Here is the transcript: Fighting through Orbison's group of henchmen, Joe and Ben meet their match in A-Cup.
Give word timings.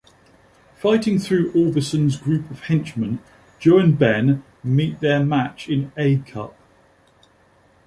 Fighting 0.77 1.19
through 1.19 1.51
Orbison's 1.51 2.17
group 2.17 2.49
of 2.49 2.61
henchmen, 2.61 3.19
Joe 3.59 3.77
and 3.77 3.99
Ben 3.99 4.43
meet 4.63 4.99
their 4.99 5.23
match 5.23 5.69
in 5.69 5.91
A-Cup. 5.95 6.55